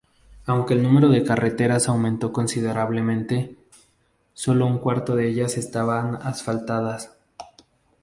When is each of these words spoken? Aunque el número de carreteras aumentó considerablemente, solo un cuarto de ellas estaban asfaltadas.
Aunque 0.47 0.73
el 0.73 0.81
número 0.81 1.09
de 1.09 1.23
carreteras 1.23 1.87
aumentó 1.87 2.33
considerablemente, 2.33 3.55
solo 4.33 4.65
un 4.65 4.79
cuarto 4.79 5.15
de 5.15 5.27
ellas 5.27 5.57
estaban 5.57 6.15
asfaltadas. 6.15 7.15